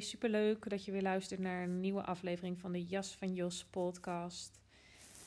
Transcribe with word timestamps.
Superleuk 0.00 0.70
dat 0.70 0.84
je 0.84 0.92
weer 0.92 1.02
luistert 1.02 1.40
naar 1.40 1.62
een 1.62 1.80
nieuwe 1.80 2.02
aflevering 2.02 2.58
van 2.58 2.72
de 2.72 2.84
Jas 2.84 3.14
van 3.14 3.34
Jos 3.34 3.64
podcast. 3.64 4.60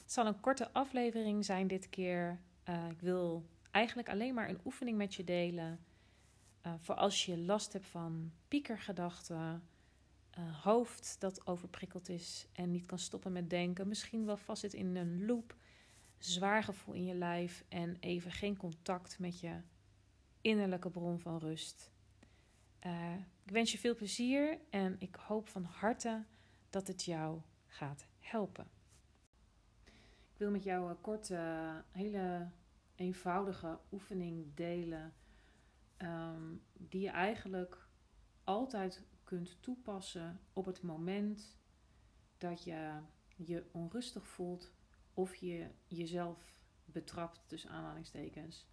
Het 0.02 0.12
zal 0.12 0.26
een 0.26 0.40
korte 0.40 0.72
aflevering 0.72 1.46
zijn 1.46 1.68
dit 1.68 1.90
keer. 1.90 2.40
Uh, 2.70 2.90
ik 2.90 3.02
wil 3.02 3.46
eigenlijk 3.72 4.10
alleen 4.10 4.34
maar 4.34 4.50
een 4.50 4.62
oefening 4.66 4.98
met 4.98 5.16
je 5.16 5.24
delen. 5.24 5.80
Uh, 6.66 6.74
voor 6.80 6.96
als 6.96 7.26
je 7.26 7.38
last 7.38 7.74
hebt 7.74 7.86
van 7.86 8.32
piekergedachten, 8.48 9.64
uh, 10.40 10.64
hoofd 10.64 11.16
dat 11.20 11.48
overprikkeld 11.48 12.10
is 12.10 12.48
en 12.54 12.72
niet 12.72 12.86
kan 12.86 13.00
stoppen 13.00 13.32
met 13.32 13.50
denken, 13.50 13.88
misschien 13.88 14.26
wel 14.26 14.38
vastzit 14.38 14.74
in 14.74 14.96
een 14.96 15.26
loop, 15.26 15.56
zwaar 16.18 16.64
gevoel 16.64 16.94
in 16.94 17.06
je 17.06 17.16
lijf 17.16 17.64
en 17.70 17.98
even 18.00 18.32
geen 18.32 18.58
contact 18.58 19.20
met 19.20 19.40
je 19.40 19.62
innerlijke 20.42 20.90
bron 20.90 21.20
van 21.20 21.38
rust. 21.38 21.92
Uh, 22.86 23.16
ik 23.44 23.52
wens 23.52 23.72
je 23.72 23.78
veel 23.78 23.96
plezier 23.96 24.60
en 24.70 24.96
ik 25.00 25.16
hoop 25.16 25.48
van 25.48 25.64
harte 25.64 26.26
dat 26.70 26.88
het 26.88 27.04
jou 27.04 27.42
gaat 27.68 28.08
helpen. 28.20 28.70
Ik 30.34 30.38
wil 30.38 30.52
met 30.52 30.64
jou 30.64 30.90
een 30.90 31.02
korte, 31.02 31.84
hele 31.92 32.50
eenvoudige 32.96 33.80
oefening 33.92 34.56
delen. 34.56 35.14
Um, 35.98 36.62
die 36.74 37.02
je 37.02 37.10
eigenlijk 37.10 37.88
altijd 38.44 39.04
kunt 39.24 39.58
toepassen 39.62 40.40
op 40.54 40.66
het 40.66 40.82
moment 40.82 41.58
dat 42.38 42.64
je 42.64 43.00
je 43.36 43.66
onrustig 43.72 44.28
voelt 44.28 44.72
of 45.14 45.36
je 45.36 45.68
jezelf 45.88 46.60
betrapt, 46.86 47.42
tussen 47.46 47.70
aanhalingstekens, 47.70 48.68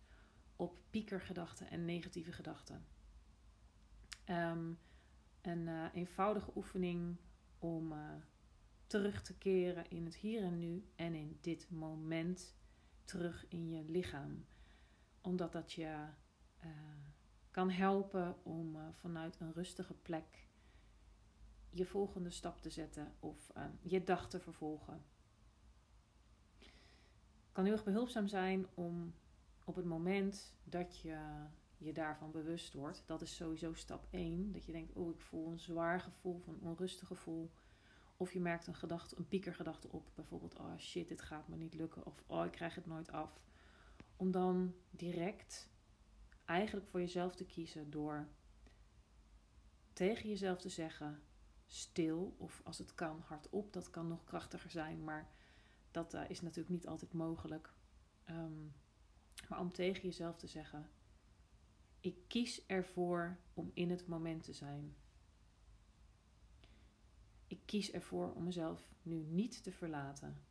op 0.57 0.79
piekergedachten 0.91 1.71
en 1.71 1.85
negatieve 1.85 2.33
gedachten. 2.33 2.87
Um, 4.31 4.79
een 5.41 5.67
uh, 5.67 5.85
eenvoudige 5.93 6.51
oefening 6.55 7.17
om 7.59 7.93
uh, 7.93 7.99
terug 8.87 9.23
te 9.23 9.39
keren 9.39 9.91
in 9.91 10.05
het 10.05 10.17
hier 10.17 10.43
en 10.43 10.59
nu 10.59 10.89
en 10.97 11.15
in 11.15 11.39
dit 11.41 11.71
moment 11.71 12.57
terug 13.05 13.49
in 13.49 13.69
je 13.69 13.85
lichaam. 13.85 14.47
Omdat 15.21 15.53
dat 15.53 15.73
je 15.73 16.07
uh, 16.65 16.71
kan 17.51 17.71
helpen 17.71 18.45
om 18.45 18.77
vanuit 18.93 19.41
een 19.41 19.53
rustige 19.53 19.95
plek 19.95 20.47
je 21.71 21.87
volgende 21.87 22.31
stap 22.31 22.61
te 22.61 22.71
zetten 22.71 23.15
of 23.21 23.53
je 23.83 24.05
dag 24.05 24.29
te 24.29 24.41
vervolgen. 24.41 25.05
Het 26.59 27.53
kan 27.53 27.65
heel 27.65 27.73
erg 27.73 27.85
behulpzaam 27.85 28.29
zijn 28.29 28.67
om 28.75 29.15
op 29.65 29.77
het 29.77 29.85
moment 29.85 30.55
dat 30.65 30.99
je 31.01 31.47
je 31.79 31.93
daarvan 31.93 32.31
bewust 32.31 32.73
wordt. 32.73 33.03
Dat 33.07 33.23
is 33.23 33.37
sowieso 33.37 33.75
stap 33.75 34.07
1. 34.11 34.53
Dat 34.53 34.65
je 34.65 34.73
denkt, 34.73 34.93
oh 34.93 35.11
ik 35.11 35.21
voel 35.21 35.51
een 35.51 35.61
zwaar 35.61 36.01
gevoel, 36.01 36.41
van 36.41 36.55
een 36.55 36.69
onrustig 36.69 37.09
gevoel. 37.09 37.51
Of 38.17 38.33
je 38.33 38.41
merkt 38.41 38.67
een 38.67 38.75
gedachte, 38.75 39.19
een 39.19 39.29
piekergedachte 39.29 39.89
op. 39.89 40.11
Bijvoorbeeld, 40.15 40.57
oh 40.57 40.79
shit, 40.79 41.09
dit 41.09 41.23
gaat 41.23 41.49
me 41.49 41.57
niet 41.57 41.75
lukken. 41.75 42.07
Of 42.07 42.23
oh, 42.27 42.45
ik 42.45 42.53
krijg 42.53 42.75
het 42.75 42.87
nooit 42.87 43.13
af. 43.13 43.41
Om 44.17 44.31
dan 44.31 44.75
direct 44.91 45.69
eigenlijk 46.45 46.87
voor 46.87 47.01
jezelf 47.01 47.35
te 47.35 47.45
kiezen 47.45 47.91
door 47.91 48.29
tegen 49.93 50.29
jezelf 50.29 50.59
te 50.61 50.69
zeggen, 50.69 51.23
stil. 51.67 52.35
Of 52.39 52.61
als 52.65 52.79
het 52.79 52.95
kan, 52.95 53.23
hardop. 53.27 53.73
Dat 53.73 53.91
kan 53.91 54.09
nog 54.09 54.25
krachtiger 54.25 54.71
zijn, 54.71 55.05
maar 55.05 55.29
dat 55.91 56.15
uh, 56.15 56.31
is 56.31 56.41
natuurlijk 56.41 56.69
niet 56.69 56.87
altijd 56.87 57.13
mogelijk. 57.13 57.73
Um, 58.31 58.73
maar 59.49 59.61
om 59.61 59.73
tegen 59.73 60.03
jezelf 60.03 60.37
te 60.37 60.47
zeggen, 60.47 60.91
ik 62.01 62.17
kies 62.27 62.67
ervoor 62.67 63.39
om 63.55 63.71
in 63.75 63.91
het 63.91 64.07
moment 64.07 64.45
te 64.45 64.53
zijn. 64.53 64.97
Ik 67.47 67.61
kies 67.65 67.91
ervoor 67.91 68.33
om 68.33 68.45
mezelf 68.45 68.93
nu 69.03 69.17
niet 69.17 69.63
te 69.63 69.73
verlaten. 69.73 70.43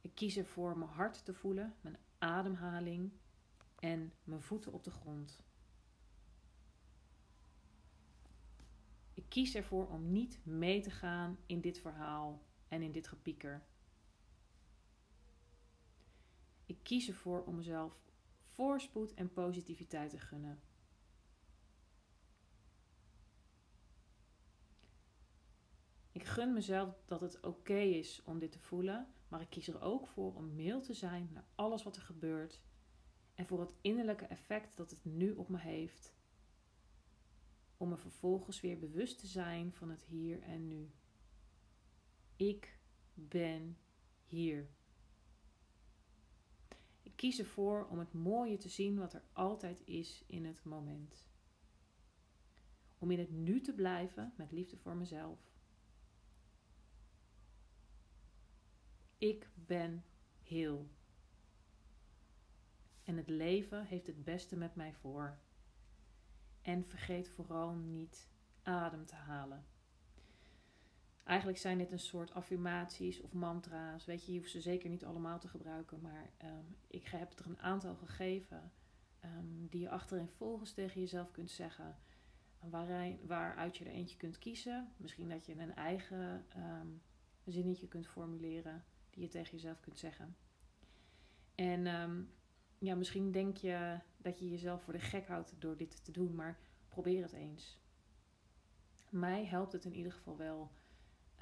Ik 0.00 0.14
kies 0.14 0.36
ervoor 0.36 0.78
mijn 0.78 0.90
hart 0.90 1.24
te 1.24 1.34
voelen, 1.34 1.74
mijn 1.80 1.96
ademhaling 2.18 3.12
en 3.78 4.12
mijn 4.24 4.42
voeten 4.42 4.72
op 4.72 4.84
de 4.84 4.90
grond. 4.90 5.42
Ik 9.14 9.24
kies 9.28 9.54
ervoor 9.54 9.88
om 9.88 10.12
niet 10.12 10.40
mee 10.44 10.80
te 10.80 10.90
gaan 10.90 11.38
in 11.46 11.60
dit 11.60 11.78
verhaal 11.78 12.42
en 12.68 12.82
in 12.82 12.92
dit 12.92 13.08
gepieker. 13.08 13.62
Ik 16.66 16.78
kies 16.82 17.08
ervoor 17.08 17.44
om 17.44 17.56
mezelf 17.56 18.11
voorspoed 18.54 19.14
en 19.14 19.32
positiviteit 19.32 20.10
te 20.10 20.18
gunnen. 20.18 20.60
Ik 26.12 26.24
gun 26.24 26.52
mezelf 26.52 27.02
dat 27.06 27.20
het 27.20 27.40
oké 27.40 27.78
is 27.78 28.22
om 28.24 28.38
dit 28.38 28.52
te 28.52 28.58
voelen, 28.58 29.12
maar 29.28 29.40
ik 29.40 29.50
kies 29.50 29.68
er 29.68 29.80
ook 29.80 30.06
voor 30.06 30.34
om 30.34 30.54
mild 30.54 30.84
te 30.84 30.94
zijn 30.94 31.30
naar 31.32 31.46
alles 31.54 31.82
wat 31.82 31.96
er 31.96 32.02
gebeurt 32.02 32.60
en 33.34 33.46
voor 33.46 33.60
het 33.60 33.72
innerlijke 33.80 34.26
effect 34.26 34.76
dat 34.76 34.90
het 34.90 35.04
nu 35.04 35.32
op 35.32 35.48
me 35.48 35.58
heeft. 35.58 36.14
Om 37.76 37.88
me 37.88 37.96
vervolgens 37.96 38.60
weer 38.60 38.78
bewust 38.78 39.18
te 39.18 39.26
zijn 39.26 39.72
van 39.72 39.90
het 39.90 40.02
hier 40.02 40.42
en 40.42 40.68
nu. 40.68 40.90
Ik 42.36 42.78
ben 43.14 43.78
hier. 44.24 44.68
Kies 47.22 47.38
ervoor 47.38 47.86
om 47.88 47.98
het 47.98 48.12
mooie 48.12 48.56
te 48.56 48.68
zien 48.68 48.98
wat 48.98 49.14
er 49.14 49.22
altijd 49.32 49.82
is 49.84 50.24
in 50.26 50.44
het 50.44 50.64
moment. 50.64 51.26
Om 52.98 53.10
in 53.10 53.18
het 53.18 53.30
nu 53.30 53.60
te 53.60 53.72
blijven 53.72 54.32
met 54.36 54.52
liefde 54.52 54.76
voor 54.76 54.96
mezelf. 54.96 55.38
Ik 59.18 59.50
ben 59.54 60.04
heel. 60.42 60.90
En 63.04 63.16
het 63.16 63.28
leven 63.28 63.84
heeft 63.84 64.06
het 64.06 64.24
beste 64.24 64.56
met 64.56 64.74
mij 64.74 64.92
voor. 64.92 65.38
En 66.62 66.84
vergeet 66.84 67.28
vooral 67.28 67.74
niet 67.74 68.28
adem 68.62 69.06
te 69.06 69.14
halen. 69.14 69.66
Eigenlijk 71.32 71.60
zijn 71.60 71.78
dit 71.78 71.92
een 71.92 71.98
soort 71.98 72.34
affirmaties 72.34 73.20
of 73.20 73.32
mantra's. 73.32 74.04
Weet 74.04 74.24
je, 74.24 74.32
je 74.32 74.38
hoeft 74.38 74.50
ze 74.50 74.60
zeker 74.60 74.90
niet 74.90 75.04
allemaal 75.04 75.38
te 75.38 75.48
gebruiken. 75.48 76.00
Maar 76.00 76.30
um, 76.44 76.76
ik 76.86 77.06
heb 77.06 77.38
er 77.38 77.46
een 77.46 77.58
aantal 77.58 77.94
gegeven 77.94 78.72
um, 79.24 79.66
die 79.70 79.80
je 79.80 79.90
achterin 79.90 80.28
volgens 80.28 80.72
tegen 80.72 81.00
jezelf 81.00 81.30
kunt 81.30 81.50
zeggen. 81.50 81.96
Waaruit 83.26 83.76
je 83.76 83.84
er 83.84 83.90
eentje 83.90 84.16
kunt 84.16 84.38
kiezen. 84.38 84.92
Misschien 84.96 85.28
dat 85.28 85.46
je 85.46 85.58
een 85.58 85.74
eigen 85.74 86.46
um, 86.56 87.02
zinnetje 87.44 87.88
kunt 87.88 88.06
formuleren 88.06 88.84
die 89.10 89.22
je 89.22 89.28
tegen 89.28 89.52
jezelf 89.52 89.80
kunt 89.80 89.98
zeggen. 89.98 90.36
En 91.54 91.84
ja, 92.78 92.94
misschien 92.94 93.30
denk 93.30 93.56
je 93.56 93.98
dat 94.16 94.38
je 94.38 94.50
jezelf 94.50 94.82
voor 94.82 94.92
de 94.92 95.00
gek 95.00 95.26
houdt 95.26 95.54
door 95.58 95.76
dit 95.76 96.04
te 96.04 96.12
doen. 96.12 96.34
Maar 96.34 96.58
probeer 96.88 97.22
het 97.22 97.32
eens. 97.32 97.80
Mij 99.08 99.44
helpt 99.44 99.72
het 99.72 99.84
in 99.84 99.94
ieder 99.94 100.12
geval 100.12 100.36
wel 100.36 100.70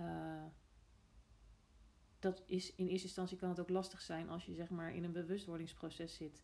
uh, 0.01 0.45
dat 2.19 2.43
is 2.47 2.75
in 2.75 2.87
eerste 2.87 3.07
instantie 3.07 3.37
kan 3.37 3.49
het 3.49 3.61
ook 3.61 3.69
lastig 3.69 4.01
zijn 4.01 4.29
als 4.29 4.47
je 4.47 4.55
zeg 4.55 4.71
maar 4.71 4.95
in 4.95 5.05
een 5.05 5.13
bewustwordingsproces 5.13 6.15
zit. 6.15 6.43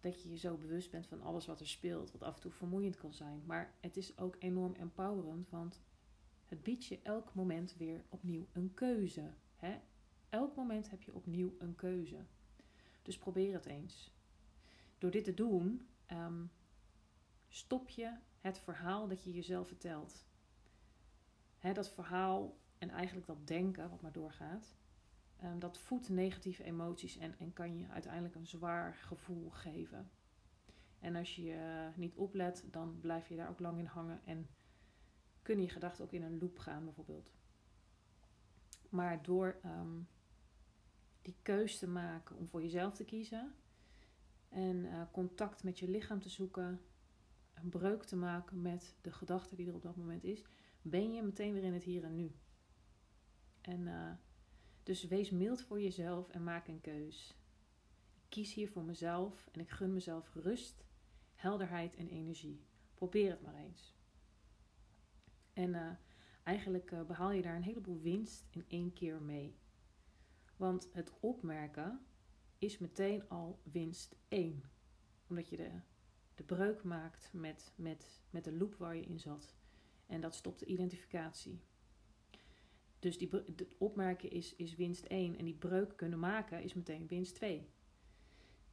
dat 0.00 0.22
je 0.22 0.30
je 0.30 0.36
zo 0.36 0.56
bewust 0.56 0.90
bent 0.90 1.06
van 1.06 1.22
alles 1.22 1.46
wat 1.46 1.60
er 1.60 1.68
speelt, 1.68 2.12
wat 2.12 2.22
af 2.22 2.34
en 2.34 2.40
toe 2.40 2.50
vermoeiend 2.50 2.96
kan 2.96 3.12
zijn. 3.12 3.42
Maar 3.46 3.74
het 3.80 3.96
is 3.96 4.18
ook 4.18 4.36
enorm 4.38 4.74
empowerend, 4.74 5.50
want 5.50 5.80
het 6.46 6.62
biedt 6.62 6.84
je 6.86 7.00
elk 7.02 7.34
moment 7.34 7.76
weer 7.76 8.04
opnieuw 8.08 8.46
een 8.52 8.74
keuze. 8.74 9.32
Hè? 9.56 9.80
Elk 10.28 10.56
moment 10.56 10.90
heb 10.90 11.02
je 11.02 11.14
opnieuw 11.14 11.54
een 11.58 11.74
keuze. 11.74 12.24
Dus 13.02 13.18
probeer 13.18 13.54
het 13.54 13.66
eens. 13.66 14.12
Door 14.98 15.10
dit 15.10 15.24
te 15.24 15.34
doen, 15.34 15.88
ehm, 16.06 16.44
stop 17.48 17.88
je 17.88 18.16
het 18.40 18.58
verhaal 18.58 19.08
dat 19.08 19.22
je 19.22 19.32
jezelf 19.32 19.66
vertelt. 19.66 20.26
Hè, 21.58 21.72
dat 21.72 21.90
verhaal 21.90 22.56
en 22.82 22.90
eigenlijk 22.90 23.26
dat 23.26 23.46
denken 23.46 23.90
wat 23.90 24.00
maar 24.00 24.12
doorgaat, 24.12 24.74
um, 25.44 25.58
dat 25.58 25.78
voedt 25.78 26.08
negatieve 26.08 26.64
emoties 26.64 27.16
en, 27.16 27.38
en 27.38 27.52
kan 27.52 27.78
je 27.78 27.88
uiteindelijk 27.88 28.34
een 28.34 28.46
zwaar 28.46 28.94
gevoel 28.94 29.50
geven. 29.50 30.10
En 30.98 31.16
als 31.16 31.36
je 31.36 31.42
uh, 31.42 31.96
niet 31.96 32.14
oplet, 32.14 32.64
dan 32.70 32.98
blijf 33.00 33.28
je 33.28 33.36
daar 33.36 33.48
ook 33.48 33.60
lang 33.60 33.78
in 33.78 33.84
hangen 33.84 34.20
en 34.24 34.48
kunnen 35.42 35.64
je 35.64 35.70
gedachten 35.70 36.04
ook 36.04 36.12
in 36.12 36.22
een 36.22 36.38
loop 36.38 36.58
gaan, 36.58 36.84
bijvoorbeeld. 36.84 37.32
Maar 38.88 39.22
door 39.22 39.60
um, 39.64 40.08
die 41.22 41.36
keus 41.42 41.78
te 41.78 41.88
maken 41.88 42.36
om 42.36 42.48
voor 42.48 42.62
jezelf 42.62 42.94
te 42.94 43.04
kiezen 43.04 43.54
en 44.48 44.76
uh, 44.76 45.02
contact 45.12 45.62
met 45.62 45.78
je 45.78 45.88
lichaam 45.88 46.20
te 46.20 46.28
zoeken, 46.28 46.80
een 47.54 47.68
breuk 47.68 48.02
te 48.02 48.16
maken 48.16 48.62
met 48.62 48.94
de 49.00 49.12
gedachte 49.12 49.56
die 49.56 49.68
er 49.68 49.74
op 49.74 49.82
dat 49.82 49.96
moment 49.96 50.24
is, 50.24 50.44
ben 50.82 51.12
je 51.12 51.22
meteen 51.22 51.52
weer 51.52 51.64
in 51.64 51.74
het 51.74 51.84
hier 51.84 52.04
en 52.04 52.14
nu. 52.14 52.32
En 53.62 53.80
uh, 53.80 54.12
dus 54.82 55.04
wees 55.04 55.30
mild 55.30 55.62
voor 55.62 55.80
jezelf 55.80 56.28
en 56.28 56.44
maak 56.44 56.68
een 56.68 56.80
keus. 56.80 57.34
Ik 58.14 58.22
kies 58.28 58.54
hier 58.54 58.68
voor 58.68 58.84
mezelf 58.84 59.48
en 59.52 59.60
ik 59.60 59.70
gun 59.70 59.92
mezelf 59.92 60.34
rust, 60.34 60.84
helderheid 61.34 61.96
en 61.96 62.08
energie. 62.08 62.64
Probeer 62.94 63.30
het 63.30 63.42
maar 63.42 63.56
eens. 63.56 63.94
En 65.52 65.74
uh, 65.74 65.90
eigenlijk 66.42 66.90
uh, 66.90 67.02
behaal 67.02 67.30
je 67.30 67.42
daar 67.42 67.56
een 67.56 67.62
heleboel 67.62 68.00
winst 68.00 68.46
in 68.50 68.64
één 68.68 68.92
keer 68.92 69.22
mee. 69.22 69.56
Want 70.56 70.88
het 70.92 71.12
opmerken 71.20 72.06
is 72.58 72.78
meteen 72.78 73.28
al 73.28 73.60
winst 73.62 74.16
1. 74.28 74.62
Omdat 75.28 75.48
je 75.48 75.56
de, 75.56 75.70
de 76.34 76.42
breuk 76.42 76.82
maakt 76.82 77.30
met, 77.32 77.72
met, 77.76 78.20
met 78.30 78.44
de 78.44 78.52
loop 78.52 78.74
waar 78.74 78.96
je 78.96 79.04
in 79.04 79.18
zat. 79.18 79.54
En 80.06 80.20
dat 80.20 80.34
stopt 80.34 80.58
de 80.58 80.66
identificatie. 80.66 81.60
Dus 83.02 83.18
die, 83.18 83.28
het 83.30 83.66
opmerken 83.78 84.30
is, 84.30 84.54
is 84.56 84.76
winst 84.76 85.04
1 85.04 85.38
en 85.38 85.44
die 85.44 85.54
breuk 85.54 85.96
kunnen 85.96 86.18
maken 86.18 86.62
is 86.62 86.74
meteen 86.74 87.06
winst 87.06 87.34
2. 87.34 87.68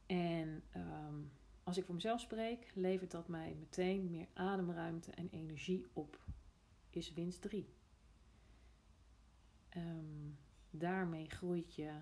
En 0.06 0.62
um, 0.76 1.30
als 1.62 1.76
ik 1.76 1.84
voor 1.84 1.94
mezelf 1.94 2.20
spreek, 2.20 2.70
levert 2.74 3.10
dat 3.10 3.28
mij 3.28 3.56
meteen 3.58 4.10
meer 4.10 4.26
ademruimte 4.32 5.10
en 5.10 5.28
energie 5.30 5.86
op. 5.92 6.20
Is 6.90 7.12
winst 7.12 7.42
3. 7.42 7.58
Um, 7.60 7.68
ehm, 9.68 10.30
daarmee 10.70 11.30
groeit 11.30 11.74
je 11.74 11.92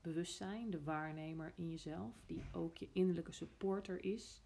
bewustzijn, 0.00 0.70
de 0.70 0.82
waarnemer 0.82 1.52
in 1.56 1.70
jezelf, 1.70 2.14
die 2.26 2.42
ook 2.52 2.76
je 2.76 2.88
innerlijke 2.92 3.32
supporter 3.32 4.04
is. 4.04 4.42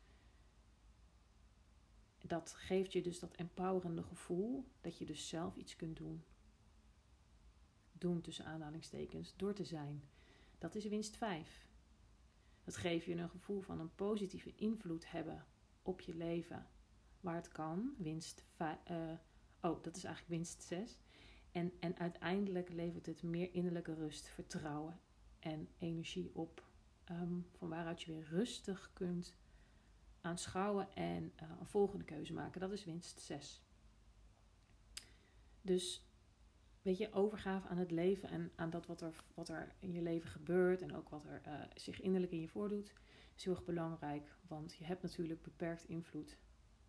Dat 2.18 2.52
geeft 2.52 2.92
je 2.92 3.02
dus 3.02 3.18
dat 3.18 3.34
empowerende 3.34 4.02
gevoel 4.02 4.64
dat 4.80 4.98
je 4.98 5.04
dus 5.04 5.28
zelf 5.28 5.56
iets 5.56 5.76
kunt 5.76 5.96
doen 5.96 6.24
doen 7.98 8.20
tussen 8.20 8.44
aanhalingstekens 8.44 9.34
door 9.36 9.54
te 9.54 9.64
zijn. 9.64 10.02
Dat 10.58 10.74
is 10.74 10.84
winst 10.84 11.16
5. 11.16 11.66
Dat 12.64 12.76
geeft 12.76 13.04
je 13.04 13.16
een 13.16 13.28
gevoel 13.28 13.60
van 13.60 13.80
een 13.80 13.94
positieve 13.94 14.52
invloed 14.56 15.10
hebben 15.10 15.44
op 15.82 16.00
je 16.00 16.14
leven. 16.14 16.66
Waar 17.20 17.34
het 17.34 17.48
kan, 17.48 17.94
winst 17.98 18.44
5. 18.54 18.78
Uh, 18.90 19.10
eh, 19.10 19.18
oh, 19.60 19.82
dat 19.82 19.96
is 19.96 20.04
eigenlijk 20.04 20.34
winst 20.34 20.62
6. 20.62 20.98
En, 21.52 21.72
en 21.80 21.98
uiteindelijk 21.98 22.68
levert 22.68 23.06
het 23.06 23.22
meer 23.22 23.54
innerlijke 23.54 23.94
rust, 23.94 24.28
vertrouwen 24.28 25.00
en 25.38 25.68
energie 25.78 26.30
op. 26.34 26.64
Um, 27.10 27.46
van 27.58 27.68
waaruit 27.68 28.02
je 28.02 28.12
weer 28.12 28.28
rustig 28.28 28.90
kunt 28.92 29.34
aanschouwen 30.20 30.94
en 30.94 31.32
uh, 31.42 31.50
een 31.60 31.66
volgende 31.66 32.04
keuze 32.04 32.32
maken. 32.32 32.60
Dat 32.60 32.72
is 32.72 32.84
winst 32.84 33.20
6. 33.20 33.62
Dus 35.62 36.06
weet 36.86 36.98
je, 36.98 37.12
overgave 37.12 37.68
aan 37.68 37.78
het 37.78 37.90
leven 37.90 38.28
en 38.28 38.52
aan 38.54 38.70
dat 38.70 38.86
wat 38.86 39.00
er, 39.00 39.24
wat 39.34 39.48
er 39.48 39.74
in 39.78 39.92
je 39.92 40.02
leven 40.02 40.30
gebeurt 40.30 40.82
en 40.82 40.96
ook 40.96 41.08
wat 41.08 41.24
er 41.24 41.42
uh, 41.46 41.60
zich 41.74 42.00
innerlijk 42.00 42.32
in 42.32 42.40
je 42.40 42.48
voordoet, 42.48 42.92
is 43.36 43.44
heel 43.44 43.54
erg 43.54 43.64
belangrijk. 43.64 44.36
Want 44.48 44.74
je 44.74 44.84
hebt 44.84 45.02
natuurlijk 45.02 45.42
beperkt 45.42 45.88
invloed. 45.88 46.38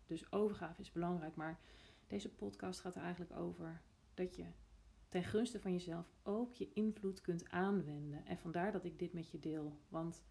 Dus 0.06 0.32
overgave 0.32 0.80
is 0.80 0.92
belangrijk. 0.92 1.34
Maar 1.34 1.60
deze 2.06 2.34
podcast 2.34 2.80
gaat 2.80 2.94
er 2.94 3.02
eigenlijk 3.02 3.36
over 3.36 3.82
dat 4.14 4.36
je 4.36 4.44
ten 5.08 5.24
gunste 5.24 5.60
van 5.60 5.72
jezelf 5.72 6.12
ook 6.22 6.54
je 6.54 6.72
invloed 6.72 7.20
kunt 7.20 7.50
aanwenden. 7.50 8.26
En 8.26 8.38
vandaar 8.38 8.72
dat 8.72 8.84
ik 8.84 8.98
dit 8.98 9.12
met 9.12 9.30
je 9.30 9.38
deel. 9.38 9.78
Want 9.88 10.24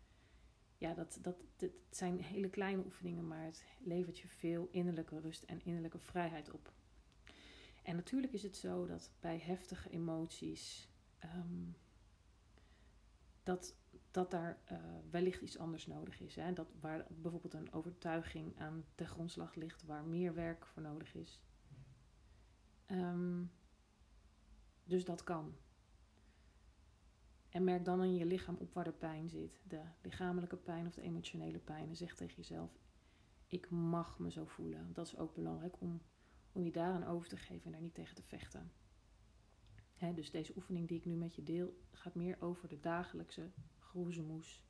ja, 0.77 0.93
dat, 0.93 1.19
dat, 1.21 1.35
dat 1.55 1.71
zijn 1.89 2.21
hele 2.21 2.49
kleine 2.49 2.83
oefeningen, 2.85 3.27
maar 3.27 3.43
het 3.45 3.63
levert 3.79 4.19
je 4.19 4.27
veel 4.27 4.67
innerlijke 4.71 5.19
rust 5.19 5.43
en 5.43 5.61
innerlijke 5.63 5.99
vrijheid 5.99 6.51
op. 6.51 6.73
En 7.87 7.95
natuurlijk 7.95 8.33
is 8.33 8.43
het 8.43 8.57
zo 8.57 8.85
dat 8.85 9.11
bij 9.19 9.37
heftige 9.37 9.89
emoties 9.89 10.89
um, 11.23 11.75
dat, 13.43 13.75
dat 14.11 14.31
daar 14.31 14.61
uh, 14.71 14.77
wellicht 15.09 15.41
iets 15.41 15.57
anders 15.57 15.87
nodig 15.87 16.19
is. 16.19 16.35
Hè? 16.35 16.53
Dat 16.53 16.73
waar 16.79 17.05
bijvoorbeeld 17.09 17.53
een 17.53 17.73
overtuiging 17.73 18.59
aan 18.59 18.85
de 18.95 19.05
grondslag 19.05 19.55
ligt 19.55 19.83
waar 19.83 20.03
meer 20.03 20.33
werk 20.33 20.65
voor 20.65 20.81
nodig 20.81 21.15
is. 21.15 21.41
Um, 22.91 23.51
dus 24.83 25.05
dat 25.05 25.23
kan. 25.23 25.55
En 27.49 27.63
merk 27.63 27.85
dan 27.85 28.03
in 28.03 28.15
je 28.15 28.25
lichaam 28.25 28.55
op 28.55 28.73
waar 28.73 28.83
de 28.83 28.91
pijn 28.91 29.29
zit. 29.29 29.61
De 29.67 29.81
lichamelijke 30.01 30.57
pijn 30.57 30.87
of 30.87 30.93
de 30.93 31.01
emotionele 31.01 31.59
pijn. 31.59 31.89
En 31.89 31.95
zeg 31.95 32.15
tegen 32.15 32.35
jezelf: 32.35 32.79
Ik 33.47 33.69
mag 33.69 34.19
me 34.19 34.31
zo 34.31 34.45
voelen. 34.45 34.93
Dat 34.93 35.07
is 35.07 35.17
ook 35.17 35.35
belangrijk 35.35 35.81
om 35.81 36.01
om 36.57 36.65
je 36.65 36.71
daaraan 36.71 37.05
over 37.05 37.27
te 37.27 37.37
geven 37.37 37.65
en 37.65 37.71
daar 37.71 37.81
niet 37.81 37.93
tegen 37.93 38.15
te 38.15 38.23
vechten. 38.23 38.71
dus 40.15 40.31
deze 40.31 40.53
oefening 40.55 40.87
die 40.87 40.97
ik 40.97 41.05
nu 41.05 41.15
met 41.15 41.35
je 41.35 41.43
deel 41.43 41.77
gaat 41.91 42.15
meer 42.15 42.37
over 42.39 42.67
de 42.67 42.79
dagelijkse 42.79 43.51
groezemoes. 43.79 44.63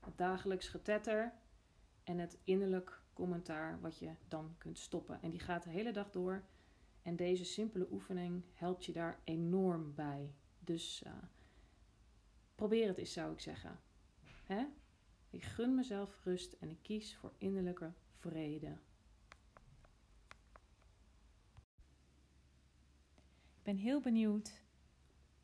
Het 0.00 0.18
dagelijks 0.18 0.68
getetter 0.68 1.32
en 2.04 2.18
het 2.18 2.38
innerlijk 2.44 3.02
commentaar 3.12 3.80
wat 3.80 3.98
je 3.98 4.14
dan 4.28 4.54
kunt 4.58 4.78
stoppen. 4.78 5.22
En 5.22 5.30
die 5.30 5.40
gaat 5.40 5.62
de 5.62 5.70
hele 5.70 5.92
dag 5.92 6.10
door. 6.10 6.44
En 7.02 7.16
deze 7.16 7.44
simpele 7.44 7.88
oefening 7.90 8.44
helpt 8.54 8.84
je 8.84 8.92
daar 8.92 9.20
enorm 9.24 9.94
bij. 9.94 10.34
Dus 10.58 11.02
uh, 11.06 11.12
probeer 12.54 12.86
het 12.86 12.98
eens, 12.98 13.12
zou 13.12 13.32
ik 13.32 13.40
zeggen. 13.40 13.80
Ik 15.30 15.42
gun 15.42 15.74
mezelf 15.74 16.24
rust 16.24 16.52
en 16.52 16.70
ik 16.70 16.78
kies 16.82 17.16
voor 17.16 17.32
innerlijke 17.38 17.92
vrede. 18.18 18.78
Ben 23.62 23.76
heel 23.76 24.00
benieuwd 24.00 24.62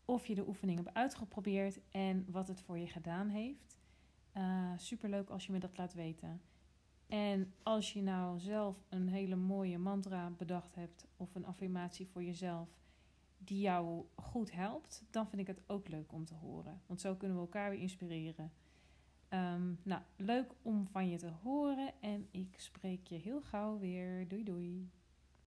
of 0.05 0.27
je 0.27 0.35
de 0.35 0.49
oefening 0.49 0.79
hebt 0.79 0.97
uitgeprobeerd 0.97 1.81
en 1.91 2.27
wat 2.31 2.49
het 2.49 2.61
voor 2.61 2.79
je 2.79 2.87
gedaan 2.87 3.29
heeft. 3.29 3.79
Uh, 4.37 4.73
superleuk 4.77 5.31
als 5.31 5.47
je 5.47 5.53
me 5.53 5.59
dat 5.59 5.77
laat 5.77 5.95
weten. 5.95 6.41
En 7.07 7.55
als 7.63 7.93
je 7.93 8.03
nou 8.03 8.41
zelf 8.41 8.85
een 8.89 9.09
hele 9.09 9.37
mooie 9.37 9.79
mantra 9.79 10.31
bedacht 10.31 10.75
hebt 10.75 11.07
of 11.17 11.35
een 11.35 11.47
affirmatie 11.47 12.07
voor 12.07 12.23
jezelf 12.23 12.69
die 13.39 13.61
jou 13.61 14.05
goed 14.15 14.53
helpt, 14.53 15.05
dan 15.11 15.29
vind 15.29 15.41
ik 15.41 15.47
het 15.47 15.63
ook 15.67 15.89
leuk 15.89 16.13
om 16.13 16.25
te 16.25 16.35
horen. 16.35 16.81
Want 16.87 17.01
zo 17.01 17.15
kunnen 17.15 17.37
we 17.37 17.43
elkaar 17.43 17.71
weer 17.71 17.81
inspireren. 17.81 18.53
Um, 19.29 19.79
nou, 19.83 20.03
leuk 20.17 20.53
om 20.63 20.87
van 20.87 21.09
je 21.09 21.19
te 21.19 21.31
horen 21.43 21.93
en 22.01 22.29
ik 22.31 22.61
spreek 22.61 23.07
je 23.07 23.17
heel 23.17 23.43
gauw 23.43 23.79
weer. 23.79 24.29
Doei 24.29 24.45
doei. 24.45 24.91